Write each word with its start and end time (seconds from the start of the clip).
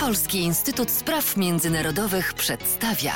Polski 0.00 0.38
Instytut 0.38 0.90
Spraw 0.90 1.36
Międzynarodowych 1.36 2.34
przedstawia. 2.34 3.12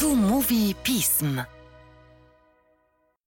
Tu 0.00 0.16
mówi 0.16 0.74
pism. 0.82 1.42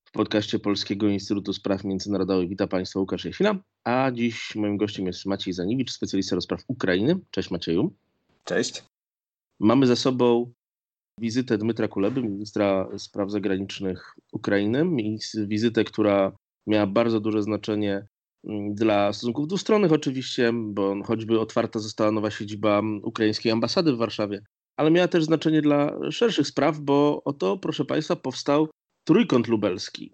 W 0.06 0.12
podcaście 0.12 0.60
Polskiego 0.60 1.08
Instytutu 1.08 1.54
Spraw 1.54 1.84
Międzynarodowych 1.84 2.50
witam 2.50 2.68
Państwa 2.68 3.00
Łukasz 3.00 3.26
Jasina, 3.26 3.56
a 3.84 4.12
dziś 4.12 4.56
moim 4.56 4.78
gościem 4.78 5.06
jest 5.06 5.26
Maciej 5.26 5.54
Zaniewicz, 5.54 5.92
specjalista 5.92 6.36
do 6.36 6.42
spraw 6.42 6.62
Ukrainy. 6.68 7.20
Cześć 7.32 7.52
Macieju. 7.52 7.94
Cześć. 8.44 8.84
Mamy 9.60 9.88
za 9.88 9.96
sobą 9.96 10.52
wizytę 11.18 11.58
Dmytra 11.58 11.88
Kuleby, 11.88 12.22
ministra 12.22 12.88
spraw 12.98 13.32
zagranicznych 13.32 14.16
Ukrainy. 14.32 14.86
Wizytę, 15.48 15.84
która 15.84 16.32
miała 16.68 16.88
bardzo 16.88 17.20
duże 17.20 17.44
znaczenie 17.44 18.08
dla 18.74 19.14
stosunków 19.14 19.48
dwustronnych 19.48 19.92
oczywiście, 19.92 20.52
bo 20.54 21.04
choćby 21.04 21.40
otwarta 21.40 21.80
została 21.80 22.12
nowa 22.12 22.32
siedziba 22.32 22.82
ukraińskiej 23.04 23.52
ambasady 23.52 23.94
w 23.94 23.98
Warszawie, 23.98 24.42
ale 24.78 24.92
miała 24.92 25.08
też 25.08 25.24
znaczenie 25.24 25.62
dla 25.62 26.12
szerszych 26.12 26.48
spraw, 26.48 26.80
bo 26.80 27.22
oto, 27.26 27.58
proszę 27.58 27.86
Państwa, 27.86 28.16
powstał 28.16 28.70
Trójkąt 29.08 29.48
Lubelski. 29.48 30.14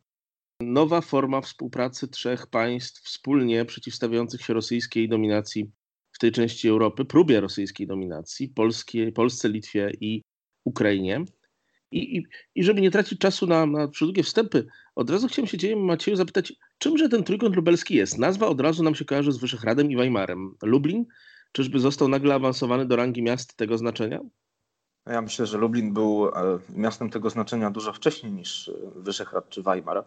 Nowa 0.62 1.02
forma 1.02 1.41
współpracy 1.41 2.08
trzech 2.08 2.48
państw 2.48 3.04
wspólnie 3.04 3.66
przeciwstawiających 3.66 4.41
się 4.41 4.54
rosyjskiej 4.54 5.09
dominacji 5.09 5.71
w 6.12 6.20
tej 6.20 6.32
części 6.32 6.70
Europy, 6.70 7.05
próbie 7.05 7.41
rosyjskiej 7.41 7.88
dominacji, 7.88 8.49
Polskie, 8.49 9.12
Polsce, 9.12 9.49
Litwie 9.49 9.91
i 10.02 10.21
Ukrainie. 10.66 11.26
I, 11.91 12.18
i, 12.18 12.23
I 12.55 12.64
żeby 12.64 12.82
nie 12.82 12.91
tracić 12.91 13.20
czasu 13.20 13.48
na, 13.48 13.66
na 13.66 13.88
długie 13.88 14.23
wstępy, 14.23 14.68
od 14.96 15.09
razu 15.09 15.27
chciałem 15.27 15.48
się 15.48 15.58
Ciebie, 15.58 15.76
Macieju, 15.76 16.18
zapytać, 16.18 16.54
czymże 16.77 17.10
ten 17.10 17.23
trójkąt 17.23 17.55
lubelski 17.55 17.96
jest? 17.96 18.18
Nazwa 18.18 18.48
od 18.48 18.62
razu 18.62 18.84
nam 18.84 18.96
się 18.96 19.05
kojarzy 19.05 19.32
z 19.32 19.38
Wyszehradem 19.38 19.91
i 19.91 19.96
Weimarem. 19.96 20.55
Lublin? 20.63 21.05
Czyżby 21.52 21.80
został 21.80 22.08
nagle 22.08 22.36
awansowany 22.36 22.86
do 22.86 22.96
rangi 22.96 23.22
miast 23.22 23.58
tego 23.58 23.77
znaczenia? 23.77 24.20
Ja 25.05 25.22
myślę, 25.22 25.46
że 25.46 25.58
Lublin 25.58 25.93
był 25.93 26.27
e, 26.27 26.32
miastem 26.70 27.10
tego 27.10 27.30
znaczenia 27.30 27.71
dużo 27.71 27.93
wcześniej 27.93 28.32
niż 28.32 28.70
e, 28.70 28.74
Wyszehrad 28.96 29.49
czy 29.49 29.63
Weimar, 29.63 30.05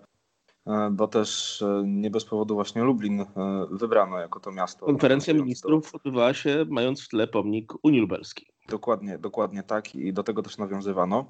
e, 0.67 0.91
bo 0.93 1.09
też 1.09 1.65
nie 1.85 2.11
bez 2.11 2.25
powodu 2.25 2.55
właśnie 2.55 2.83
Lublin 2.83 3.25
wybrano 3.71 4.19
jako 4.19 4.41
to 4.41 4.53
miasto. 4.53 4.87
Konferencja 4.87 5.35
ministrów 5.35 5.95
odbywała 5.95 6.35
się 6.35 6.65
mając 6.69 7.05
w 7.05 7.09
tle 7.09 7.27
pomnik 7.27 7.73
Unii 7.83 8.01
Lubelskiej. 8.01 8.47
Dokładnie, 8.69 9.19
dokładnie 9.19 9.63
tak 9.63 9.95
i 9.95 10.13
do 10.13 10.23
tego 10.23 10.43
też 10.43 10.59
nawiązywano. 10.59 11.27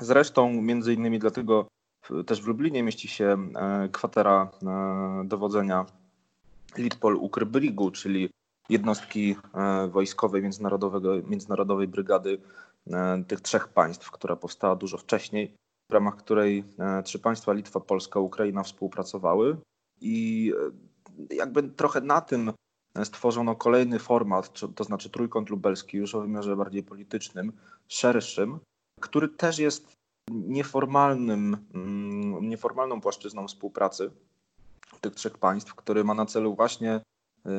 Zresztą 0.00 0.62
między 0.62 0.94
innymi 0.94 1.18
dlatego 1.18 1.66
też 2.26 2.42
w 2.42 2.46
Lublinie 2.46 2.82
mieści 2.82 3.08
się 3.08 3.36
kwatera 3.92 4.50
dowodzenia 5.24 5.86
Litpol 6.78 7.16
Ukrybrigu, 7.16 7.90
czyli 7.90 8.30
jednostki 8.68 9.36
wojskowej 9.90 10.42
międzynarodowego, 10.42 11.28
Międzynarodowej 11.28 11.88
Brygady 11.88 12.38
E, 12.86 13.24
tych 13.24 13.40
trzech 13.40 13.68
państw, 13.68 14.10
która 14.10 14.36
powstała 14.36 14.76
dużo 14.76 14.98
wcześniej, 14.98 15.54
w 15.90 15.92
ramach 15.92 16.16
której 16.16 16.64
e, 16.78 17.02
trzy 17.02 17.18
państwa 17.18 17.52
Litwa, 17.52 17.80
Polska, 17.80 18.20
Ukraina 18.20 18.62
współpracowały. 18.62 19.56
I 20.00 20.52
e, 21.30 21.34
jakby 21.34 21.62
trochę 21.62 22.00
na 22.00 22.20
tym 22.20 22.52
stworzono 23.04 23.56
kolejny 23.56 23.98
format, 23.98 24.60
to 24.74 24.84
znaczy 24.84 25.10
trójkąt 25.10 25.50
lubelski 25.50 25.96
już 25.96 26.14
o 26.14 26.20
wymiarze 26.20 26.56
bardziej 26.56 26.82
politycznym, 26.82 27.52
szerszym, 27.88 28.60
który 29.10 29.28
też 29.28 29.58
jest 29.58 29.96
nieformalnym, 30.30 31.56
mm, 31.74 32.48
nieformalną 32.48 33.00
płaszczyzną 33.00 33.48
współpracy 33.48 34.10
tych 35.00 35.14
trzech 35.14 35.38
państw, 35.38 35.74
który 35.74 36.04
ma 36.04 36.14
na 36.14 36.26
celu 36.26 36.54
właśnie 36.54 37.00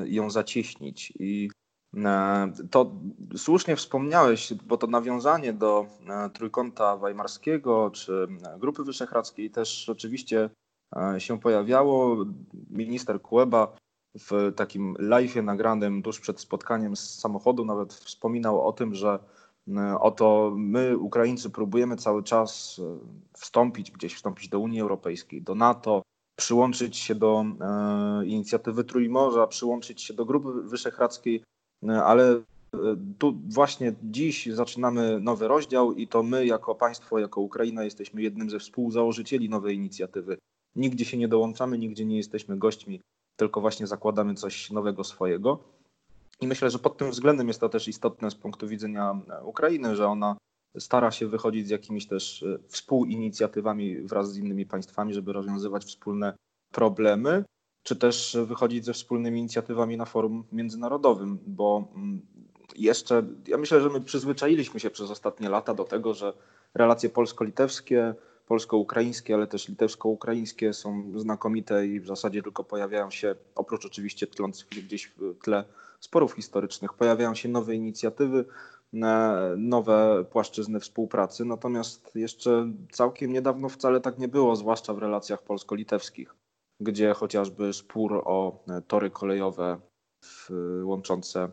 ją 0.05 0.29
zacieśnić 0.29 1.13
i 1.19 1.49
E, 1.97 2.51
to 2.71 2.91
słusznie 3.37 3.75
wspomniałeś, 3.75 4.53
bo 4.53 4.77
to 4.77 4.87
nawiązanie 4.87 5.53
do 5.53 5.85
e, 6.09 6.29
trójkąta 6.29 6.97
weimarskiego 6.97 7.91
czy 7.93 8.27
e, 8.43 8.59
Grupy 8.59 8.83
Wyszehradzkiej 8.83 9.51
też 9.51 9.89
oczywiście 9.89 10.49
się 11.17 11.39
pojawiało. 11.39 12.25
Minister 12.69 13.21
Kuleba 13.21 13.75
w 14.15 14.53
takim 14.55 14.93
live'ie 14.93 15.43
nagranym 15.43 16.03
tuż 16.03 16.19
przed 16.19 16.39
spotkaniem 16.39 16.95
z 16.95 17.19
samochodu 17.19 17.65
nawet 17.65 17.93
wspominał 17.93 18.67
o 18.67 18.73
tym, 18.73 18.95
że 18.95 19.19
oto 19.99 20.53
my, 20.55 20.97
Ukraińcy, 20.97 21.49
próbujemy 21.49 21.95
cały 21.95 22.23
czas 22.23 22.81
wstąpić 23.33 23.91
gdzieś, 23.91 24.15
wstąpić 24.15 24.49
do 24.49 24.59
Unii 24.59 24.81
Europejskiej, 24.81 25.41
do 25.41 25.55
NATO, 25.55 26.01
przyłączyć 26.35 26.97
się 26.97 27.15
do 27.15 27.45
inicjatywy 28.25 28.83
Trójmorza, 28.83 29.47
przyłączyć 29.47 30.01
się 30.01 30.13
do 30.13 30.25
Grupy 30.25 30.49
Wyszehradzkiej 30.63 31.43
E, 31.89 32.03
ale 32.03 32.31
e, 32.33 32.41
tu 33.17 33.39
właśnie 33.49 33.95
dziś 34.03 34.45
zaczynamy 34.45 35.19
nowy 35.19 35.47
rozdział 35.47 35.93
i 35.93 36.07
to 36.07 36.23
my 36.23 36.45
jako 36.45 36.75
państwo, 36.75 37.19
jako 37.19 37.41
Ukraina 37.41 37.83
jesteśmy 37.83 38.21
jednym 38.21 38.49
ze 38.49 38.59
współzałożycieli 38.59 39.49
nowej 39.49 39.75
inicjatywy. 39.75 40.37
Nigdzie 40.75 41.05
się 41.05 41.17
nie 41.17 41.27
dołączamy, 41.27 41.77
nigdzie 41.77 42.05
nie 42.05 42.17
jesteśmy 42.17 42.57
gośćmi, 42.57 43.01
tylko 43.35 43.61
właśnie 43.61 43.87
zakładamy 43.87 44.35
coś 44.35 44.71
nowego 44.71 45.03
swojego. 45.03 45.59
I 46.41 46.47
myślę, 46.47 46.69
że 46.69 46.79
pod 46.79 46.97
tym 46.97 47.11
względem 47.11 47.47
jest 47.47 47.59
to 47.59 47.69
też 47.69 47.87
istotne 47.87 48.31
z 48.31 48.35
punktu 48.35 48.67
widzenia 48.67 49.21
e, 49.29 49.43
Ukrainy, 49.43 49.95
że 49.95 50.07
ona 50.07 50.37
stara 50.79 51.11
się 51.11 51.27
wychodzić 51.27 51.67
z 51.67 51.69
jakimiś 51.69 52.07
też 52.07 52.45
współinicjatywami 52.67 54.01
wraz 54.01 54.31
z 54.31 54.37
innymi 54.37 54.65
państwami, 54.65 55.13
żeby 55.13 55.33
rozwiązywać 55.33 55.85
wspólne 55.85 56.33
problemy 56.71 57.43
czy 57.83 57.95
też 57.95 58.37
wychodzić 58.45 58.85
ze 58.85 58.93
wspólnymi 58.93 59.39
inicjatywami 59.39 59.97
na 59.97 60.05
forum 60.05 60.43
międzynarodowym, 60.51 61.39
bo 61.47 61.91
mm, 61.95 62.21
jeszcze, 62.75 63.23
ja 63.47 63.57
myślę, 63.57 63.81
że 63.81 63.89
my 63.89 64.01
przyzwyczailiśmy 64.01 64.79
się 64.79 64.89
przez 64.89 65.11
ostatnie 65.11 65.49
lata 65.49 65.73
do 65.73 65.83
tego, 65.83 66.13
że 66.13 66.33
relacje 66.73 67.09
polsko-litewskie, 67.09 68.15
polsko-ukraińskie, 68.51 69.33
ale 69.33 69.47
też 69.47 69.69
litewsko-ukraińskie 69.69 70.73
są 70.73 71.11
znakomite 71.15 71.87
i 71.87 71.99
w 71.99 72.07
zasadzie 72.07 72.43
tylko 72.43 72.63
pojawiają 72.63 73.11
się, 73.11 73.35
oprócz 73.55 73.85
oczywiście 73.85 74.27
tlących 74.27 74.67
gdzieś 74.69 75.07
w 75.07 75.37
tle 75.43 75.63
sporów 75.99 76.33
historycznych, 76.33 76.93
pojawiają 76.93 77.35
się 77.35 77.49
nowe 77.49 77.75
inicjatywy, 77.75 78.45
nowe 79.57 80.25
płaszczyzny 80.31 80.79
współpracy. 80.79 81.45
Natomiast 81.45 82.15
jeszcze 82.15 82.71
całkiem 82.91 83.33
niedawno 83.33 83.69
wcale 83.69 84.01
tak 84.01 84.19
nie 84.19 84.27
było, 84.27 84.55
zwłaszcza 84.55 84.93
w 84.93 84.97
relacjach 84.97 85.41
polsko-litewskich 85.43 86.35
gdzie 86.81 87.13
chociażby 87.13 87.73
spór 87.73 88.21
o 88.25 88.63
e, 88.67 88.81
tory 88.81 89.09
kolejowe 89.09 89.79
łączące 90.83 91.51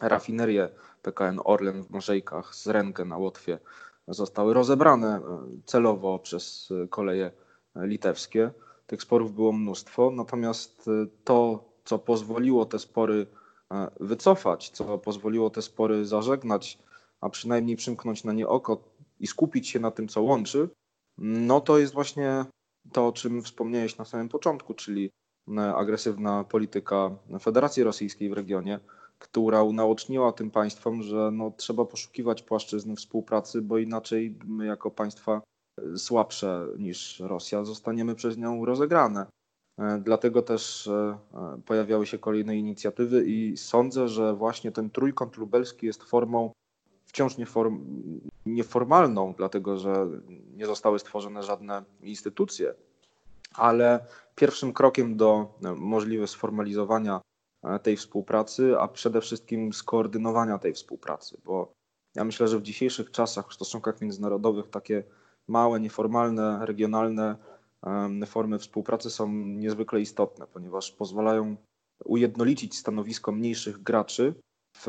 rafinerię 0.00 0.68
PKN 1.02 1.40
Orlen 1.44 1.82
w 1.82 1.90
Marzejkach 1.90 2.54
z 2.54 2.66
Rękę 2.66 3.04
na 3.04 3.16
Łotwie 3.16 3.58
zostały 4.08 4.54
rozebrane 4.54 5.16
e, 5.16 5.20
celowo 5.64 6.18
przez 6.18 6.72
e, 6.84 6.88
koleje 6.88 7.30
litewskie. 7.76 8.50
Tych 8.86 9.02
sporów 9.02 9.34
było 9.34 9.52
mnóstwo, 9.52 10.10
natomiast 10.10 10.90
to, 11.24 11.64
co 11.84 11.98
pozwoliło 11.98 12.66
te 12.66 12.78
spory 12.78 13.26
wycofać, 14.00 14.70
co 14.70 14.98
pozwoliło 14.98 15.50
te 15.50 15.62
spory 15.62 16.06
zażegnać, 16.06 16.78
a 17.20 17.28
przynajmniej 17.28 17.76
przymknąć 17.76 18.24
na 18.24 18.32
nie 18.32 18.48
oko 18.48 18.84
i 19.20 19.26
skupić 19.26 19.68
się 19.68 19.80
na 19.80 19.90
tym, 19.90 20.08
co 20.08 20.22
łączy, 20.22 20.68
no 21.18 21.60
to 21.60 21.78
jest 21.78 21.94
właśnie 21.94 22.44
to, 22.92 23.06
o 23.06 23.12
czym 23.12 23.42
wspomniałeś 23.42 23.98
na 23.98 24.04
samym 24.04 24.28
początku, 24.28 24.74
czyli 24.74 25.10
e, 25.56 25.74
agresywna 25.74 26.44
polityka 26.44 27.10
Federacji 27.40 27.82
Rosyjskiej 27.82 28.30
w 28.30 28.32
regionie, 28.32 28.80
która 29.18 29.62
unaoczniła 29.62 30.32
tym 30.32 30.50
państwom, 30.50 31.02
że 31.02 31.30
no, 31.32 31.52
trzeba 31.56 31.84
poszukiwać 31.84 32.42
płaszczyzny 32.42 32.96
współpracy, 32.96 33.62
bo 33.62 33.78
inaczej 33.78 34.38
my 34.44 34.66
jako 34.66 34.90
państwa 34.90 35.42
e, 35.78 35.98
słabsze 35.98 36.66
niż 36.78 37.20
Rosja 37.20 37.64
zostaniemy 37.64 38.14
przez 38.14 38.36
nią 38.36 38.64
rozegrane. 38.64 39.26
E, 39.78 39.98
dlatego 40.04 40.42
też 40.42 40.90
pojawiały 41.66 42.06
się 42.06 42.18
kolejne 42.18 42.56
inicjatywy 42.56 43.24
i 43.26 43.56
sądzę, 43.56 44.08
że 44.08 44.34
właśnie 44.34 44.72
ten 44.72 44.90
trójkąt 44.90 45.36
lubelski 45.36 45.86
jest 45.86 46.02
formą 46.02 46.52
wciąż 47.08 47.36
nieform, 47.36 47.84
nieformalną, 48.46 49.34
dlatego 49.36 49.78
że 49.78 50.06
nie 50.56 50.66
zostały 50.66 50.98
stworzone 50.98 51.42
żadne 51.42 51.84
instytucje, 52.02 52.74
ale 53.54 54.06
pierwszym 54.34 54.72
krokiem 54.72 55.16
do 55.16 55.54
e, 55.64 55.72
możliwe 55.74 56.26
sformalizowania 56.26 57.16
e, 57.16 57.20
tej 57.82 57.96
współpracy, 57.96 58.78
a 58.78 58.88
przede 58.88 59.20
wszystkim 59.20 59.72
skoordynowania 59.72 60.58
tej 60.58 60.74
współpracy, 60.74 61.40
bo 61.44 61.72
ja 62.14 62.24
myślę, 62.24 62.48
że 62.48 62.58
w 62.58 62.62
dzisiejszych 62.62 63.10
czasach 63.10 63.50
w 63.50 63.54
stosunkach 63.54 64.00
międzynarodowych 64.00 64.68
takie 64.70 65.04
małe, 65.48 65.80
nieformalne, 65.80 66.66
regionalne 66.66 67.36
formy 68.26 68.58
współpracy 68.58 69.10
są 69.10 69.28
niezwykle 69.32 70.00
istotne, 70.00 70.46
ponieważ 70.46 70.92
pozwalają 70.92 71.56
ujednolicić 72.04 72.78
stanowisko 72.78 73.32
mniejszych 73.32 73.82
graczy 73.82 74.34
w 74.76 74.86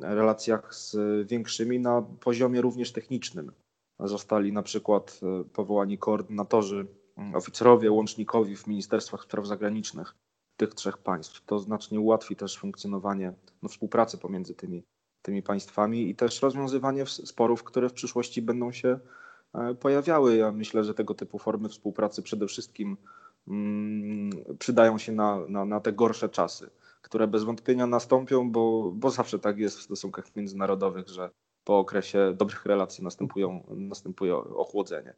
relacjach 0.00 0.74
z 0.74 0.96
większymi 1.28 1.80
na 1.80 2.02
poziomie 2.02 2.60
również 2.60 2.92
technicznym. 2.92 3.52
Zostali 4.00 4.52
na 4.52 4.62
przykład 4.62 5.20
e, 5.22 5.44
powołani 5.44 5.98
koordynatorzy, 5.98 6.86
oficerowie 7.34 7.90
łącznikowi 7.90 8.56
w 8.56 8.66
Ministerstwach 8.66 9.22
Spraw 9.22 9.46
Zagranicznych 9.46 10.14
tych 10.58 10.74
trzech 10.74 10.98
państw. 10.98 11.44
To 11.46 11.58
znacznie 11.58 12.00
ułatwi 12.00 12.36
też 12.36 12.58
funkcjonowanie, 12.58 13.32
no, 13.62 13.68
współpracę 13.68 14.18
pomiędzy 14.18 14.54
tymi 14.54 14.82
tymi 15.22 15.42
państwami 15.42 16.10
i 16.10 16.14
też 16.14 16.42
rozwiązywanie 16.42 17.06
sporów, 17.06 17.64
które 17.64 17.88
w 17.88 17.92
przyszłości 17.92 18.42
będą 18.42 18.72
się 18.72 18.98
pojawiały. 19.80 20.36
Ja 20.36 20.52
myślę, 20.52 20.84
że 20.84 20.94
tego 20.94 21.14
typu 21.14 21.38
formy 21.38 21.68
współpracy 21.68 22.22
przede 22.22 22.46
wszystkim 22.46 22.96
mm, 23.48 24.30
przydają 24.58 24.98
się 24.98 25.12
na, 25.12 25.40
na, 25.48 25.64
na 25.64 25.80
te 25.80 25.92
gorsze 25.92 26.28
czasy, 26.28 26.70
które 27.02 27.26
bez 27.26 27.44
wątpienia 27.44 27.86
nastąpią, 27.86 28.50
bo, 28.50 28.92
bo 28.94 29.10
zawsze 29.10 29.38
tak 29.38 29.58
jest 29.58 29.78
w 29.78 29.82
stosunkach 29.82 30.36
międzynarodowych, 30.36 31.08
że 31.08 31.30
po 31.64 31.78
okresie 31.78 32.34
dobrych 32.36 32.66
relacji 32.66 33.04
następują, 33.04 33.64
następuje 33.70 34.36
ochłodzenie. 34.36 35.14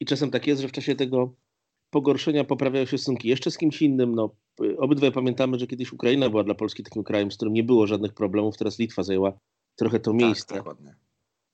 I 0.00 0.06
czasem 0.06 0.30
tak 0.30 0.46
jest, 0.46 0.62
że 0.62 0.68
w 0.68 0.72
czasie 0.72 0.96
tego 0.96 1.32
pogorszenia 1.90 2.44
poprawiają 2.44 2.86
się 2.86 2.98
stosunki 2.98 3.28
jeszcze 3.28 3.50
z 3.50 3.58
kimś 3.58 3.82
innym. 3.82 4.14
No, 4.14 4.34
obydwaj 4.78 5.12
pamiętamy, 5.12 5.58
że 5.58 5.66
kiedyś 5.66 5.92
Ukraina 5.92 6.30
była 6.30 6.44
dla 6.44 6.54
Polski 6.54 6.82
takim 6.82 7.04
krajem, 7.04 7.32
z 7.32 7.36
którym 7.36 7.54
nie 7.54 7.64
było 7.64 7.86
żadnych 7.86 8.14
problemów. 8.14 8.56
Teraz 8.56 8.78
Litwa 8.78 9.02
zajęła 9.02 9.38
trochę 9.76 10.00
to 10.00 10.10
tak, 10.10 10.20
miejsce. 10.20 10.46
Tak, 10.46 10.56
dokładnie. 10.56 10.94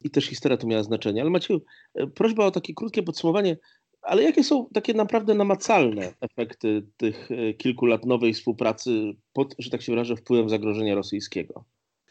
I 0.01 0.11
też 0.11 0.27
historia 0.27 0.57
tu 0.57 0.67
miała 0.67 0.83
znaczenie. 0.83 1.21
Ale 1.21 1.31
Macieju, 1.31 1.61
e, 1.95 2.07
prośba 2.07 2.47
o 2.47 2.51
takie 2.51 2.75
krótkie 2.75 3.03
podsumowanie. 3.03 3.57
Ale 4.03 4.23
jakie 4.23 4.45
są 4.45 4.67
takie 4.75 4.95
naprawdę 4.95 5.35
namacalne 5.35 6.15
efekty 6.21 6.87
tych 6.97 7.31
e, 7.31 7.55
kilku 7.55 7.87
lat 7.87 8.07
nowej 8.07 8.35
współpracy 8.35 9.15
pod, 9.33 9.55
że 9.59 9.71
tak 9.71 9.83
się 9.83 9.93
wyrażę, 9.93 10.17
wpływem 10.17 10.49
zagrożenia 10.49 10.95
rosyjskiego 10.95 11.65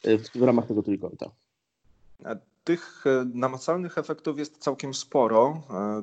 w, 0.04 0.38
w 0.40 0.42
ramach 0.42 0.68
tego 0.68 0.84
trójkąta? 0.84 1.32
Tych 2.64 3.04
e, 3.08 3.26
namacalnych 3.34 3.98
efektów 3.98 4.40
jest 4.40 4.58
całkiem 4.58 4.94
sporo. 4.94 5.62
E, 5.70 6.02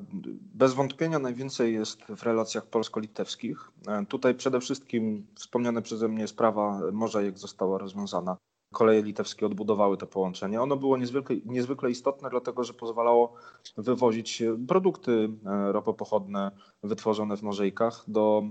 bez 0.54 0.74
wątpienia 0.74 1.18
najwięcej 1.18 1.74
jest 1.74 2.04
w 2.04 2.22
relacjach 2.22 2.66
polsko-litewskich. 2.66 3.70
E, 3.88 4.06
tutaj 4.06 4.34
przede 4.34 4.60
wszystkim 4.60 5.26
wspomniane 5.34 5.82
przeze 5.82 6.08
mnie 6.08 6.28
sprawa 6.28 6.80
Morza, 6.92 7.22
jak 7.22 7.38
została 7.38 7.78
rozwiązana. 7.78 8.36
Koleje 8.74 9.02
litewskie 9.02 9.46
odbudowały 9.46 9.96
to 9.96 10.06
połączenie. 10.06 10.62
Ono 10.62 10.76
było 10.76 10.96
niezwykle, 10.96 11.36
niezwykle 11.44 11.90
istotne, 11.90 12.30
dlatego 12.30 12.64
że 12.64 12.74
pozwalało 12.74 13.34
wywozić 13.76 14.42
produkty 14.68 15.28
ropopochodne 15.72 16.50
wytworzone 16.82 17.36
w 17.36 17.42
Norzejkach 17.42 18.04
do, 18.08 18.42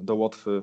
do 0.00 0.14
Łotwy 0.14 0.62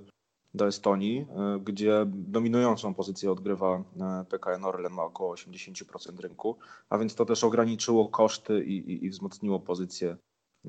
do 0.54 0.68
Estonii, 0.68 1.20
e, 1.20 1.60
gdzie 1.60 2.06
dominującą 2.08 2.94
pozycję 2.94 3.32
odgrywa 3.32 3.84
e, 4.02 4.26
PKN 4.30 4.66
Orlen, 4.66 4.94
ma 4.94 5.04
około 5.04 5.36
80% 5.36 6.20
rynku, 6.20 6.58
a 6.90 6.98
więc 6.98 7.16
to 7.16 7.26
też 7.26 7.44
ograniczyło 7.44 8.10
koszty 8.10 8.64
i, 8.66 8.78
i, 8.78 9.06
i 9.06 9.10
wzmocniło 9.10 9.60
pozycję 9.60 10.18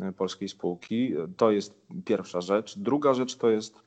e, 0.01 0.13
polskiej 0.13 0.49
spółki. 0.49 1.15
To 1.37 1.51
jest 1.51 1.81
pierwsza 2.05 2.41
rzecz. 2.41 2.79
Druga 2.79 3.15
rzecz 3.15 3.37
to 3.37 3.51
jest 3.51 3.83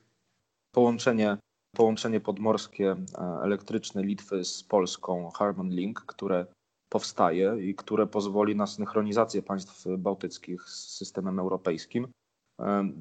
połączenie, 0.72 1.38
połączenie 1.76 2.20
podmorskie 2.20 2.96
elektryczne 3.44 4.04
Litwy 4.04 4.46
z 4.46 4.64
Polską 4.64 5.30
Harman 5.30 5.70
Link, 5.70 6.00
które 6.00 6.46
powstaje 6.90 7.56
i 7.62 7.76
które 7.76 8.08
pozwoli 8.08 8.56
na 8.56 8.68
synchronizację 8.68 9.42
państw 9.42 9.86
bałtyckich 9.98 10.70
z 10.70 10.98
systemem 10.98 11.40
europejskim. 11.40 12.08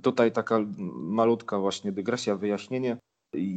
Tutaj 0.03 0.33
taka 0.33 0.61
malutka 0.93 1.59
właśnie 1.59 1.93
dygresja, 1.93 2.37
wyjaśnienie. 2.37 2.97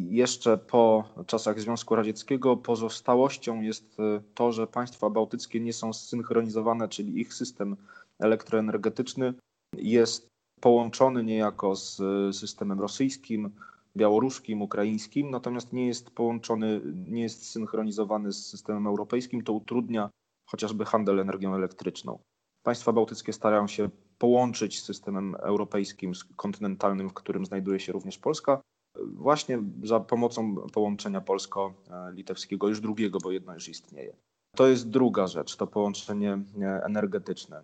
Jeszcze 0.09 0.57
po 0.57 1.03
czasach 1.27 1.59
Związku 1.59 1.95
Radzieckiego 1.95 2.57
pozostałością 2.57 3.61
jest 3.61 3.99
e, 3.99 4.21
to, 4.33 4.51
że 4.51 4.67
państwa 4.67 5.09
bałtyckie 5.09 5.59
nie 5.59 5.73
są 5.73 5.93
zsynchronizowane, 5.93 6.89
czyli 6.89 7.19
ich 7.19 7.33
system 7.33 7.75
elektroenergetyczny 8.19 9.33
jest 9.77 10.27
połączony 10.61 11.23
niejako 11.23 11.75
z 11.75 11.99
e, 11.99 12.33
systemem 12.33 12.79
rosyjskim, 12.79 13.51
białoruskim, 13.97 14.61
ukraińskim, 14.61 15.31
natomiast 15.31 15.73
nie 15.73 15.87
jest 15.87 16.11
połączony, 16.11 16.81
nie 17.07 17.21
jest 17.21 17.45
zsynchronizowany 17.45 18.33
z 18.33 18.47
systemem 18.47 18.87
europejskim. 18.87 19.43
To 19.43 19.53
utrudnia 19.53 20.09
chociażby 20.49 20.85
handel 20.85 21.19
energią 21.19 21.55
elektryczną. 21.55 22.19
Państwa 22.63 22.93
bałtyckie 22.93 23.33
starają 23.33 23.67
się 23.67 23.89
połączyć 24.19 24.79
z 24.79 24.85
systemem 24.85 25.35
europejskim, 25.39 26.11
kontynentalnym, 26.35 27.09
w 27.09 27.13
którym 27.13 27.45
znajduje 27.45 27.79
się 27.79 27.91
również 27.91 28.17
Polska, 28.17 28.61
właśnie 29.05 29.59
za 29.83 29.99
pomocą 29.99 30.55
połączenia 30.55 31.21
polsko-litewskiego, 31.21 32.67
już 32.67 32.79
drugiego, 32.79 33.19
bo 33.23 33.31
jedno 33.31 33.53
już 33.53 33.69
istnieje. 33.69 34.13
To 34.55 34.67
jest 34.67 34.89
druga 34.89 35.27
rzecz, 35.27 35.55
to 35.55 35.67
połączenie 35.67 36.39
e, 36.61 36.83
energetyczne. 36.83 37.63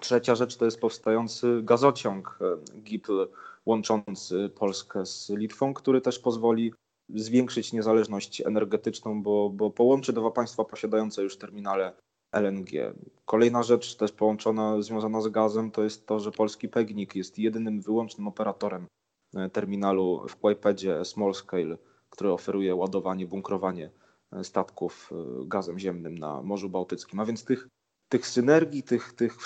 Trzecia 0.00 0.34
rzecz 0.34 0.56
to 0.56 0.64
jest 0.64 0.80
powstający 0.80 1.60
gazociąg 1.62 2.38
e, 2.40 2.80
GIPL 2.80 3.28
łączący 3.66 4.50
Polskę 4.54 5.06
z 5.06 5.30
Litwą, 5.30 5.74
który 5.74 6.00
też 6.00 6.18
pozwoli 6.18 6.72
zwiększyć 7.08 7.72
niezależność 7.72 8.40
energetyczną, 8.40 9.22
bo, 9.22 9.50
bo 9.50 9.70
połączy 9.70 10.12
dwa 10.12 10.30
państwa 10.30 10.64
posiadające 10.64 11.22
już 11.22 11.36
terminale 11.36 11.92
LNG. 12.34 12.94
Kolejna 13.24 13.62
rzecz 13.62 13.96
też 13.96 14.12
połączona, 14.12 14.82
związana 14.82 15.20
z 15.20 15.28
gazem, 15.28 15.70
to 15.70 15.84
jest 15.84 16.06
to, 16.06 16.20
że 16.20 16.30
polski 16.30 16.68
PEGNIK 16.68 17.14
jest 17.14 17.38
jedynym 17.38 17.80
wyłącznym 17.80 18.28
operatorem 18.28 18.86
e, 19.34 19.50
terminalu 19.50 20.26
w 20.28 20.36
Kłajpedzie 20.36 21.04
Small 21.04 21.34
Scale, 21.34 21.78
który 22.10 22.32
oferuje 22.32 22.74
ładowanie, 22.74 23.26
bunkrowanie 23.26 23.90
e, 24.32 24.44
statków 24.44 25.10
e, 25.12 25.46
gazem 25.46 25.78
ziemnym 25.78 26.18
na 26.18 26.42
Morzu 26.42 26.68
Bałtyckim. 26.68 27.20
A 27.20 27.24
więc 27.24 27.44
tych, 27.44 27.68
tych 28.08 28.26
synergii, 28.26 28.82
tych, 28.82 29.12
tych, 29.12 29.36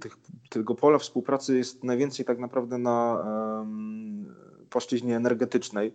tych, 0.00 0.16
tego 0.50 0.74
pola 0.74 0.98
współpracy 0.98 1.56
jest 1.56 1.84
najwięcej 1.84 2.26
tak 2.26 2.38
naprawdę 2.38 2.78
na 2.78 3.24
um, 3.58 4.34
płaszczyźnie 4.70 5.16
energetycznej. 5.16 5.94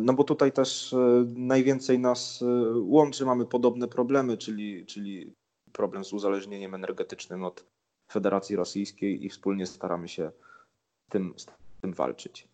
No 0.00 0.12
bo 0.12 0.24
tutaj 0.24 0.52
też 0.52 0.94
najwięcej 1.36 1.98
nas 1.98 2.44
łączy, 2.74 3.26
mamy 3.26 3.46
podobne 3.46 3.88
problemy, 3.88 4.36
czyli, 4.36 4.86
czyli 4.86 5.34
problem 5.72 6.04
z 6.04 6.12
uzależnieniem 6.12 6.74
energetycznym 6.74 7.44
od 7.44 7.64
Federacji 8.12 8.56
Rosyjskiej 8.56 9.24
i 9.24 9.28
wspólnie 9.28 9.66
staramy 9.66 10.08
się 10.08 10.30
tym, 11.08 11.34
z 11.36 11.46
tym 11.80 11.92
walczyć. 11.92 12.48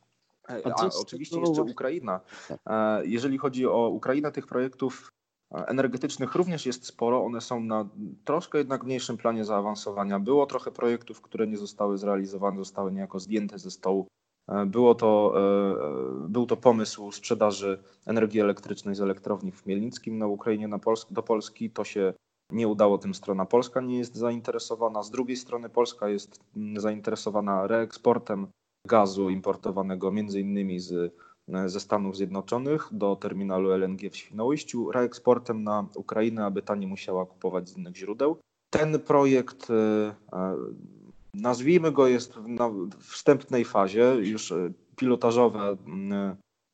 A, 0.49 0.89
oczywiście 1.01 1.41
jeszcze 1.41 1.63
Ukraina. 1.63 2.21
Tak. 2.49 2.59
E, 2.67 3.07
jeżeli 3.07 3.39
chodzi 3.39 3.67
o 3.67 3.89
Ukrainę, 3.89 4.33
tych 4.33 4.47
projektów 4.47 5.13
e, 5.55 5.67
energetycznych 5.67 6.35
również 6.35 6.67
jest 6.67 6.87
sporo. 6.87 7.25
One 7.25 7.41
są 7.41 7.61
na 7.61 7.89
troszkę 8.25 8.59
jednak 8.59 8.85
mniejszym 8.85 9.17
planie 9.17 9.45
zaawansowania. 9.45 10.21
Było 10.21 10.47
trochę 10.47 10.71
projektów, 10.71 11.21
które 11.21 11.47
nie 11.47 11.57
zostały 11.57 11.99
zrealizowane, 11.99 12.59
zostały 12.59 12.93
niejako 12.93 13.21
zdjęte 13.21 13.59
ze 13.59 13.71
stołu. 13.71 14.07
E, 14.49 14.67
było 14.67 14.95
to, 14.95 15.35
był 16.29 16.47
to 16.47 16.57
pomysł 16.57 17.13
sprzedaży 17.13 17.83
energii 18.07 18.41
elektrycznej 18.41 18.95
z 18.95 19.01
elektrowni 19.01 19.53
w 19.53 19.63
Chmielnickim 19.63 20.19
na 20.19 20.27
Ukrainie 20.27 20.69
na 20.69 20.79
Pols 20.79 21.07
do 21.11 21.23
Polski. 21.23 21.71
To 21.71 21.85
się 21.85 22.15
nie 22.53 22.69
udało 22.69 22.99
tym 22.99 23.15
strona 23.15 23.47
polska 23.47 23.81
nie 23.81 23.99
jest 23.99 24.17
zainteresowana. 24.17 25.03
Z 25.03 25.11
drugiej 25.11 25.37
strony 25.37 25.69
Polska 25.69 26.09
jest 26.09 26.41
zainteresowana 26.77 27.67
reeksportem 27.67 28.47
gazu 28.87 29.31
importowanego 29.31 30.13
między 30.13 30.41
innymi 30.41 30.81
z, 30.81 31.15
ze 31.67 31.81
Stanów 31.81 32.17
Zjednoczonych 32.17 32.89
do 32.93 33.17
terminalu 33.17 33.71
LNG 33.71 34.11
w 34.11 34.17
Świnoujściu, 34.17 34.93
reeksportem 34.93 35.65
na 35.65 35.87
Ukrainę, 35.95 36.45
aby 36.45 36.63
ta 36.63 36.75
nie 36.75 36.87
musiała 36.87 37.27
kupować 37.27 37.69
z 37.69 37.77
innych 37.77 37.97
źródeł. 37.97 38.39
Ten 38.71 39.01
projekt, 39.01 39.71
e, 39.71 40.15
nazwijmy 41.35 41.93
go, 41.93 42.07
jest 42.07 42.37
na 42.47 42.71
wstępnej 42.99 43.65
fazie, 43.65 44.15
już 44.15 44.55
pilotażowe, 44.97 45.77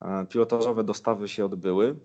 e, 0.02 0.26
pilotażowe 0.26 0.84
dostawy 0.84 1.28
się 1.28 1.44
odbyły. 1.44 1.96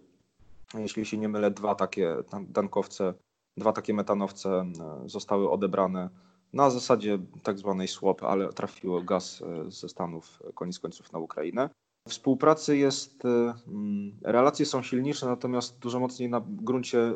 Jeśli 0.74 1.06
się 1.06 1.18
nie 1.18 1.30
mylę, 1.30 1.52
dwa 1.52 1.76
takie 1.76 2.16
tankowce 2.54 3.14
Dwa 3.60 3.74
takie 3.74 3.94
metanowce 3.94 4.50
e, 4.50 5.10
zostały 5.10 5.50
odebrane 5.50 6.10
na 6.54 6.70
zasadzie 6.70 7.20
tak 7.44 7.60
zwanej 7.60 7.88
swap, 7.88 8.24
ale 8.24 8.54
trafiło 8.54 9.02
gaz 9.02 9.42
e, 9.42 9.72
ze 9.72 9.90
Stanów 9.90 10.40
e, 10.50 10.54
koniec 10.54 10.80
końców 10.80 11.14
na 11.14 11.20
Ukrainę. 11.20 11.70
Współpracy 12.08 12.78
jest, 12.78 13.26
mm, 13.26 14.20
relacje 14.24 14.66
są 14.66 14.84
silniejsze, 14.84 15.26
natomiast 15.26 15.80
dużo 15.80 16.00
mocniej 16.00 16.30
na 16.30 16.42
gruncie 16.48 17.14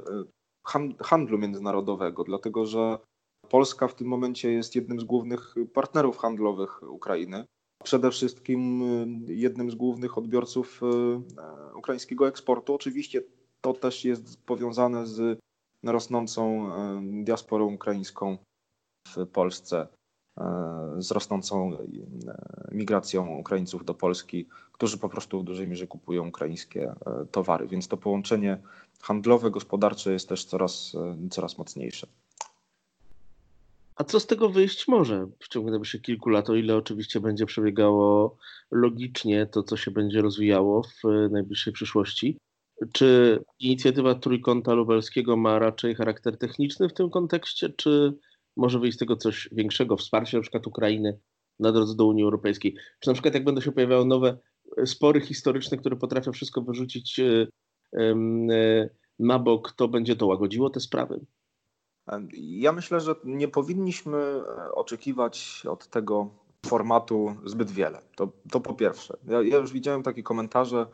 handlu 0.99 1.37
międzynarodowego, 1.37 2.23
dlatego 2.23 2.65
że 2.65 2.97
Polska 3.49 3.87
w 3.87 3.95
tym 3.95 4.07
momencie 4.07 4.51
jest 4.51 4.75
jednym 4.75 4.99
z 4.99 5.03
głównych 5.03 5.55
partnerów 5.73 6.17
handlowych 6.17 6.83
Ukrainy. 6.83 7.45
Przede 7.83 8.11
wszystkim 8.11 8.83
jednym 9.27 9.71
z 9.71 9.75
głównych 9.75 10.17
odbiorców 10.17 10.81
ukraińskiego 11.75 12.27
eksportu. 12.27 12.75
Oczywiście 12.75 13.21
to 13.61 13.73
też 13.73 14.05
jest 14.05 14.45
powiązane 14.45 15.07
z 15.07 15.39
rosnącą 15.83 16.73
e, 16.75 17.01
diasporą 17.23 17.73
ukraińską 17.73 18.37
w 19.07 19.27
Polsce, 19.27 19.87
e, 20.37 20.43
z 20.97 21.11
rosnącą 21.11 21.73
e, 21.73 21.77
migracją 22.71 23.37
Ukraińców 23.37 23.85
do 23.85 23.93
Polski, 23.93 24.47
którzy 24.71 24.97
po 24.97 25.09
prostu 25.09 25.41
w 25.41 25.43
dużej 25.43 25.67
mierze 25.67 25.87
kupują 25.87 26.27
ukraińskie 26.27 26.93
towary. 27.31 27.67
Więc 27.67 27.87
to 27.87 27.97
połączenie 27.97 28.57
handlowe, 29.01 29.51
gospodarcze 29.51 30.13
jest 30.13 30.29
też 30.29 30.45
coraz, 30.45 30.95
coraz 31.29 31.57
mocniejsze. 31.57 32.07
A 33.95 34.03
co 34.03 34.19
z 34.19 34.27
tego 34.27 34.49
wyjść 34.49 34.87
może 34.87 35.27
w 35.39 35.47
ciągu 35.47 35.69
najbliższych 35.69 36.01
kilku 36.01 36.29
lat, 36.29 36.49
o 36.49 36.55
ile 36.55 36.75
oczywiście 36.75 37.19
będzie 37.19 37.45
przebiegało 37.45 38.37
logicznie 38.71 39.45
to, 39.45 39.63
co 39.63 39.77
się 39.77 39.91
będzie 39.91 40.21
rozwijało 40.21 40.83
w 40.83 41.29
najbliższej 41.31 41.73
przyszłości? 41.73 42.37
Czy 42.91 43.39
inicjatywa 43.59 44.15
Trójkąta 44.15 44.73
Lubelskiego 44.73 45.37
ma 45.37 45.59
raczej 45.59 45.95
charakter 45.95 46.37
techniczny 46.37 46.89
w 46.89 46.93
tym 46.93 47.09
kontekście, 47.09 47.69
czy 47.69 48.13
może 48.57 48.79
wyjść 48.79 48.97
z 48.97 48.99
tego 48.99 49.15
coś 49.15 49.49
większego, 49.51 49.97
wsparcie 49.97 50.37
na 50.37 50.41
przykład 50.41 50.67
Ukrainy 50.67 51.19
na 51.59 51.71
drodze 51.71 51.95
do 51.95 52.05
Unii 52.05 52.23
Europejskiej? 52.23 52.75
Czy 52.99 53.09
na 53.09 53.13
przykład 53.13 53.33
jak 53.33 53.43
będą 53.43 53.61
się 53.61 53.71
pojawiały 53.71 54.05
nowe 54.05 54.37
spory 54.85 55.21
historyczne, 55.21 55.77
które 55.77 55.95
potrafią 55.95 56.31
wszystko 56.31 56.61
wyrzucić 56.61 57.19
e, 57.19 57.47
e, 57.99 58.89
na 59.19 59.39
bok, 59.39 59.71
to 59.71 59.87
będzie 59.87 60.15
to 60.15 60.27
łagodziło 60.27 60.69
te 60.69 60.79
sprawy? 60.79 61.25
Ja 62.37 62.71
myślę, 62.71 62.99
że 62.99 63.15
nie 63.23 63.47
powinniśmy 63.47 64.17
e, 64.17 64.71
oczekiwać 64.71 65.63
od 65.69 65.87
tego 65.87 66.29
formatu 66.65 67.35
zbyt 67.45 67.71
wiele. 67.71 68.01
To, 68.15 68.31
to 68.51 68.59
po 68.59 68.73
pierwsze. 68.73 69.17
Ja, 69.27 69.41
ja 69.41 69.57
już 69.57 69.73
widziałem 69.73 70.03
takie 70.03 70.23
komentarze, 70.23 70.85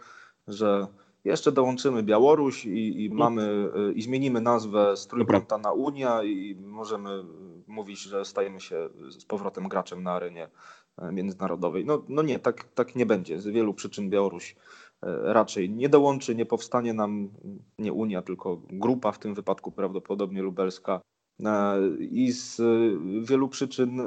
że 0.48 0.88
jeszcze 1.26 1.52
dołączymy 1.52 2.04
Białoruś 2.04 2.66
i, 2.66 3.04
i 3.04 3.06
mhm. 3.06 3.20
mamy 3.20 3.70
e, 3.76 3.92
i 3.92 4.02
zmienimy 4.02 4.42
nazwę 4.42 4.98
z 4.98 5.08
Trójkąta 5.08 5.58
na 5.58 5.72
Unia 5.72 6.24
i 6.24 6.56
możemy 6.56 7.24
mówić, 7.68 8.02
że 8.02 8.26
stajemy 8.26 8.60
się 8.60 8.90
z 9.10 9.26
powrotem 9.26 9.68
graczem 9.68 10.04
na 10.04 10.12
arenie 10.12 10.50
e, 10.98 11.12
międzynarodowej. 11.12 11.86
No, 11.86 12.04
no 12.10 12.22
nie, 12.22 12.40
tak, 12.40 12.64
tak 12.64 12.96
nie 12.96 13.06
będzie. 13.06 13.40
Z 13.40 13.48
wielu 13.48 13.74
przyczyn 13.74 14.10
Białoruś 14.10 14.56
raczej 15.24 15.70
nie 15.70 15.90
dołączy, 15.90 16.36
nie 16.36 16.46
powstanie 16.46 16.94
nam 16.94 17.30
nie 17.78 17.94
Unia, 17.94 18.22
tylko 18.22 18.62
grupa, 18.70 19.12
w 19.12 19.20
tym 19.20 19.34
wypadku 19.34 19.72
prawdopodobnie 19.72 20.42
lubelska. 20.42 21.02
E, 21.46 21.78
I 22.00 22.32
z 22.32 22.62
wielu 23.30 23.50
przyczyn 23.50 24.02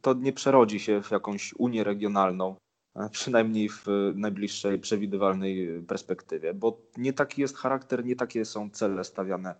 to 0.00 0.14
nie 0.14 0.32
przerodzi 0.32 0.80
się 0.80 1.02
w 1.02 1.10
jakąś 1.10 1.54
Unię 1.58 1.84
regionalną, 1.84 2.56
przynajmniej 3.10 3.68
w 3.68 3.86
najbliższej 4.14 4.78
przewidywalnej 4.78 5.82
perspektywie, 5.82 6.54
bo 6.54 6.80
nie 6.96 7.12
taki 7.12 7.40
jest 7.40 7.56
charakter, 7.56 8.04
nie 8.04 8.16
takie 8.16 8.44
są 8.44 8.70
cele 8.70 9.04
stawiane, 9.04 9.54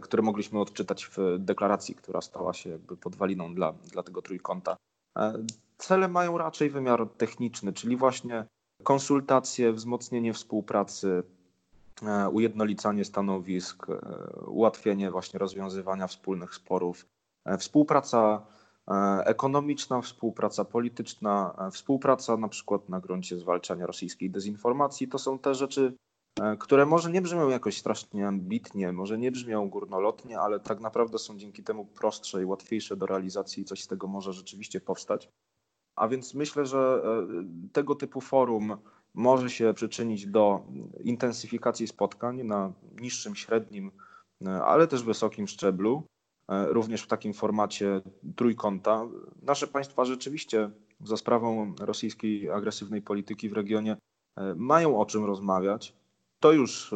które 0.00 0.22
mogliśmy 0.22 0.60
odczytać 0.60 1.06
w 1.06 1.16
deklaracji, 1.38 1.94
która 1.94 2.20
stała 2.20 2.52
się 2.52 2.70
jakby 2.70 2.96
podwaliną 2.96 3.54
dla, 3.54 3.72
dla 3.72 4.02
tego 4.02 4.22
trójkąta. 4.22 4.76
Cele 5.78 6.08
mają 6.08 6.38
raczej 6.38 6.70
wymiar 6.70 7.08
techniczny, 7.16 7.72
czyli 7.72 7.96
właśnie 7.96 8.46
konsultacje, 8.82 9.72
wzmocnienie 9.72 10.32
współpracy, 10.32 11.22
e, 12.02 12.28
ujednolicanie 12.28 13.04
stanowisk, 13.04 13.86
e, 13.90 13.94
ułatwienie 14.46 15.10
właśnie 15.10 15.38
rozwiązywania 15.38 16.06
wspólnych 16.06 16.54
sporów, 16.54 17.06
e, 17.44 17.58
współpraca 17.58 18.46
ekonomiczna, 19.24 20.00
współpraca 20.00 20.64
polityczna, 20.64 21.54
współpraca 21.72 22.36
na 22.36 22.48
przykład 22.48 22.88
na 22.88 23.00
gruncie 23.00 23.38
zwalczania 23.38 23.86
rosyjskiej 23.86 24.30
dezinformacji. 24.30 25.08
To 25.08 25.18
są 25.18 25.38
te 25.38 25.54
rzeczy, 25.54 25.96
które 26.58 26.86
może 26.86 27.10
nie 27.10 27.22
brzmią 27.22 27.48
jakoś 27.48 27.78
strasznie 27.78 28.28
ambitnie, 28.28 28.92
może 28.92 29.18
nie 29.18 29.32
brzmią 29.32 29.70
górnolotnie, 29.70 30.40
ale 30.40 30.60
tak 30.60 30.80
naprawdę 30.80 31.18
są 31.18 31.38
dzięki 31.38 31.62
temu 31.62 31.84
prostsze 31.84 32.42
i 32.42 32.44
łatwiejsze 32.44 32.96
do 32.96 33.06
realizacji 33.06 33.62
i 33.62 33.66
coś 33.66 33.82
z 33.82 33.86
tego 33.86 34.06
może 34.06 34.32
rzeczywiście 34.32 34.80
powstać. 34.80 35.28
A 35.96 36.08
więc 36.08 36.34
myślę, 36.34 36.66
że 36.66 37.02
e, 37.04 37.72
tego 37.72 37.94
typu 37.94 38.20
forum 38.20 38.76
może 39.14 39.50
się 39.50 39.74
przyczynić 39.74 40.26
do 40.26 40.62
intensyfikacji 41.04 41.86
spotkań 41.86 42.42
na 42.42 42.72
niższym, 43.00 43.36
średnim, 43.36 43.90
e, 44.46 44.64
ale 44.64 44.86
też 44.86 45.02
wysokim 45.02 45.48
szczeblu, 45.48 46.02
e, 46.02 46.15
również 46.48 47.02
w 47.02 47.06
takim 47.06 47.34
formacie 47.34 48.00
trójkąta. 48.36 49.06
Nasze 49.42 49.66
państwa 49.66 50.04
rzeczywiście 50.04 50.70
za 51.04 51.16
sprawą 51.16 51.74
rosyjskiej 51.80 52.50
agresywnej 52.50 53.02
polityki 53.02 53.48
w 53.48 53.52
regionie 53.52 53.96
mają 54.56 55.00
o 55.00 55.06
czym 55.06 55.24
rozmawiać. 55.24 55.94
To 56.40 56.52
już 56.52 56.94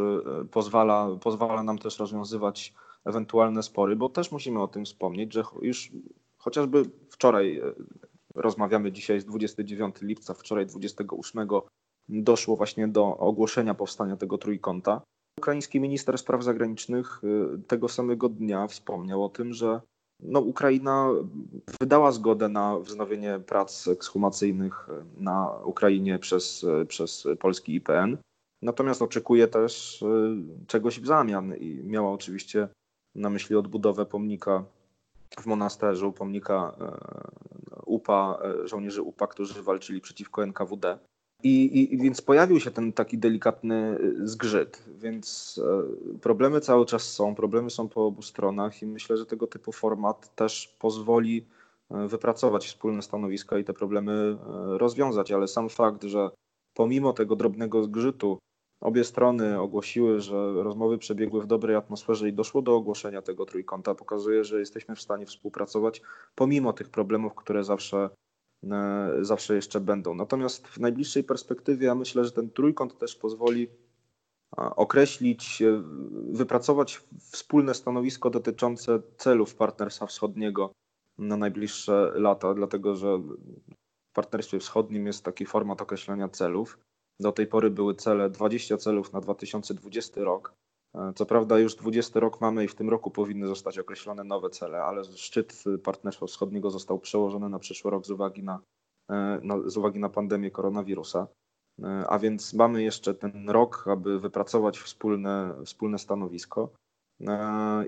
pozwala, 0.50 1.09
pozwala 1.21 1.62
nam 1.62 1.78
też 1.78 1.99
rozwiązywać 1.99 2.75
ewentualne 3.04 3.62
spory, 3.62 3.97
bo 3.97 4.09
też 4.09 4.33
musimy 4.33 4.62
o 4.62 4.69
tym 4.69 4.85
wspomnieć, 4.85 5.33
że 5.33 5.42
już 5.62 5.92
chociażby 6.38 6.83
wczoraj 7.11 7.61
Rozmawiamy 8.35 8.92
dzisiaj 8.92 9.21
z 9.21 9.25
29 9.25 9.97
lipca, 10.02 10.35
wczoraj 10.35 10.66
28 10.66 11.49
doszło 12.09 12.57
właśnie 12.57 12.88
do 12.88 13.16
ogłoszenia 13.16 13.75
powstania 13.75 14.16
tego 14.16 14.38
trójkąta. 14.38 15.02
Ukraiński 15.40 15.80
minister 15.80 16.18
spraw 16.18 16.42
zagranicznych 16.44 17.20
y, 17.25 17.62
tego 17.66 17.88
samego 17.88 18.28
dnia 18.28 18.66
wspomniał 18.66 19.25
o 19.25 19.28
tym, 19.28 19.52
że 19.52 19.80
no, 20.23 20.40
Ukraina 20.40 21.09
wydała 21.80 22.12
zgodę 22.12 22.49
na 22.49 22.78
wznowienie 22.78 23.38
prac 23.47 23.88
ekshumacyjnych 23.88 24.88
na 25.16 25.50
Ukrainie 25.64 26.18
przez, 26.18 26.66
przez 26.88 27.28
polski 27.38 27.75
IPN. 27.75 28.16
Natomiast 28.62 29.02
oczekuje 29.02 29.49
też 29.49 30.02
y, 30.02 30.66
czegoś 30.66 31.00
w 31.00 31.06
zamian 31.06 31.56
i 31.56 31.80
miała 31.85 32.12
oczywiście 32.12 32.68
na 33.14 33.30
myśli 33.30 33.56
odbudowę 33.56 34.06
pomnika 34.06 34.64
w 35.40 35.47
monasterzu, 35.47 36.12
pomnika 36.12 36.73
UPA, 37.87 38.38
żołnierzy 38.64 39.02
UPA, 39.02 39.26
którzy 39.26 39.62
walczyli 39.62 40.00
przeciwko 40.00 40.42
NKWD. 40.42 40.99
I, 41.42 41.92
I, 41.94 41.99
więc 41.99 42.20
pojawił 42.20 42.61
się 42.61 42.70
ten 42.70 42.92
taki 42.92 43.18
delikatny 43.18 43.75
e, 43.75 44.26
zgrzyt, 44.26 44.85
więc 44.99 45.61
problemy 46.23 46.61
cały 46.61 46.87
czas 46.87 47.12
są, 47.12 47.35
problemy 47.35 47.70
są 47.70 47.88
po 47.88 48.06
obu 48.06 48.23
stronach 48.23 48.82
i 48.82 48.87
myślę, 48.87 49.16
że 49.16 49.26
tego 49.26 49.47
typu 49.47 49.73
format 49.73 50.35
też 50.35 50.76
pozwoli 50.78 51.47
wypracować 51.90 52.66
wspólne 52.66 53.02
stanowiska 53.02 53.59
i 53.59 53.64
te 53.64 53.73
problemy 53.73 54.37
rozwiązać, 54.78 55.32
ale 55.32 55.49
sam 55.49 55.68
fakt, 55.68 56.02
że 56.04 56.30
pomimo 56.75 57.12
tego 57.12 57.37
drobnego 57.37 57.82
zgrzytu 57.82 58.38
Obie 58.80 59.04
strony 59.04 59.61
ogłosiły, 59.61 60.20
że 60.20 60.52
rozmowy 60.52 60.99
przebiegły 60.99 61.42
w 61.42 61.47
dobrej 61.47 61.76
atmosferze 61.76 62.28
i 62.28 62.32
doszło 62.32 62.62
do 62.62 62.76
ogłoszenia 62.76 63.23
tego 63.23 63.47
trójkąta. 63.47 63.94
Pokazuje, 63.94 64.44
że 64.44 64.59
jesteśmy 64.59 64.97
w 64.97 65.00
stanie 65.00 65.26
współpracować 65.26 66.02
pomimo 66.35 66.73
tych 66.73 66.88
problemów, 66.88 67.35
które 67.35 67.64
zawsze, 67.64 67.99
e, 67.99 68.11
zawsze 69.21 69.55
jeszcze 69.55 69.81
będą. 69.81 70.14
Natomiast 70.14 70.69
w 70.69 70.81
najbliższej 70.81 71.25
perspektywie 71.25 71.87
ja 71.87 71.95
myślę, 71.95 72.25
że 72.25 72.33
ten 72.33 72.50
trójkąt 72.50 72.99
też 72.99 73.17
pozwoli 73.17 73.69
określić, 74.57 75.62
e, 75.62 75.83
wypracować 76.33 77.00
wspólne 77.19 77.75
stanowisko 77.75 78.31
dotyczące 78.31 79.02
celów 79.17 79.55
Partnerstwa 79.55 80.07
Wschodniego 80.07 80.73
na 81.19 81.37
najbliższe 81.37 82.12
lata, 82.14 82.55
dlatego 82.55 82.95
że 82.95 83.19
w 83.19 84.12
Partnerstwie 84.12 84.59
Wschodnim 84.59 85.07
jest 85.07 85.25
taki 85.25 85.47
format 85.47 85.83
określania 85.83 86.29
celów. 86.29 86.79
Do 87.21 87.33
tej 87.33 87.47
pory 87.47 87.71
były 87.71 87.95
cele 87.95 88.31
20 88.31 88.76
celów 88.76 89.12
na 89.12 89.21
2020 89.21 90.21
rok. 90.21 90.55
E, 90.94 91.12
co 91.14 91.26
prawda 91.26 91.59
już 91.59 91.75
20 91.75 92.20
rok 92.20 92.40
mamy 92.40 92.64
i 92.64 92.68
w 92.68 92.75
tym 92.75 92.90
roku 92.90 93.11
powinny 93.11 93.47
zostać 93.47 93.78
określone 93.78 94.25
nowe 94.25 94.50
cele, 94.50 94.82
ale 94.82 95.04
szczyt 95.04 95.64
Partnerstwa 95.85 96.26
Wschodniego 96.26 96.70
został 96.70 96.99
przełożony 96.99 97.49
na 97.49 97.59
przyszły 97.59 97.90
rok 97.90 98.06
z 98.06 98.11
uwagi 98.11 98.42
na, 98.42 98.61
e, 99.11 99.40
z 99.66 99.76
uwagi 99.76 99.99
na 99.99 100.09
pandemię 100.09 100.50
koronawirusa. 100.50 101.26
E, 101.82 102.04
a 102.09 102.18
więc 102.18 102.54
mamy 102.54 102.82
jeszcze 102.82 103.14
ten 103.14 103.50
rok, 103.50 103.85
aby 103.88 104.20
wypracować 104.20 104.78
wspólne, 104.78 105.54
wspólne 105.64 105.99
stanowisko. 105.99 106.73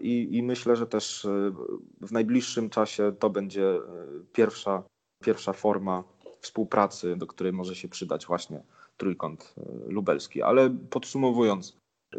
I, 0.01 0.37
I 0.37 0.43
myślę, 0.43 0.77
że 0.77 0.87
też 0.87 1.27
w 2.01 2.13
najbliższym 2.13 2.71
czasie 2.71 3.13
to 3.19 3.31
będzie 3.31 3.81
pierwsza, 4.33 4.83
pierwsza 5.25 5.53
forma 5.53 6.05
współpracy, 6.41 7.17
do 7.17 7.27
której 7.27 7.53
może 7.53 7.75
się 7.75 7.89
przydać 7.89 8.27
właśnie 8.27 8.63
trójkąt 8.97 9.55
lubelski. 9.87 10.43
Ale 10.43 10.71
podsumowując, 10.91 11.77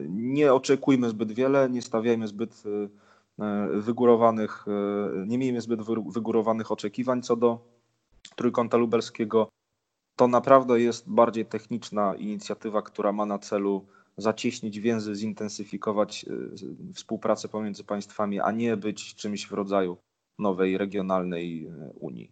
nie 0.09 0.53
oczekujmy 0.53 1.09
zbyt 1.09 1.31
wiele, 1.31 1.69
nie 1.69 1.81
stawiajmy 1.81 2.27
zbyt 2.27 2.63
e, 2.65 3.45
e, 3.45 3.67
wygórowanych, 3.67 4.65
nie 5.27 5.37
miejmy 5.37 5.61
zbyt 5.61 5.79
wygórowanych 6.13 6.71
oczekiwań 6.71 7.21
co 7.21 7.35
do 7.35 7.59
trójkąta 8.35 8.77
lubelskiego. 8.77 9.49
To 10.15 10.27
naprawdę 10.27 10.81
jest 10.81 11.09
bardziej 11.09 11.45
techniczna 11.45 12.15
inicjatywa, 12.15 12.81
która 12.81 13.11
ma 13.11 13.25
na 13.25 13.39
celu 13.39 13.85
zacieśnić 14.17 14.79
więzy, 14.79 15.15
zintensyfikować 15.15 16.25
współpracę 16.93 17.47
pomiędzy 17.47 17.83
państwami, 17.83 18.39
a 18.39 18.51
nie 18.51 18.77
być 18.77 19.15
czymś 19.15 19.47
w 19.47 19.51
rodzaju 19.51 19.97
nowej 20.39 20.77
regionalnej 20.77 21.67
Unii. 21.99 22.31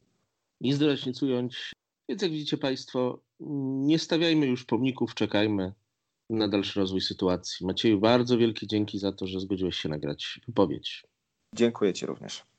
Nic 0.61 0.77
ująć. 1.21 1.73
Więc 2.09 2.21
jak 2.21 2.31
widzicie 2.31 2.57
Państwo, 2.57 3.19
nie 3.79 3.99
stawiajmy 3.99 4.45
już 4.45 4.65
pomników, 4.65 5.15
czekajmy 5.15 5.73
na 6.37 6.47
dalszy 6.47 6.79
rozwój 6.79 7.01
sytuacji. 7.01 7.65
Macieju, 7.65 7.99
bardzo 7.99 8.37
wielkie 8.37 8.67
dzięki 8.67 8.99
za 8.99 9.11
to, 9.11 9.27
że 9.27 9.39
zgodziłeś 9.39 9.75
się 9.75 9.89
nagrać 9.89 10.39
wypowiedź. 10.47 11.03
Dziękuję 11.55 11.93
Ci 11.93 12.05
również. 12.05 12.50